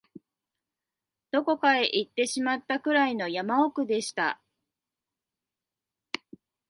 [1.29, 4.41] どこかへ行ってしまったくらいの山奥でした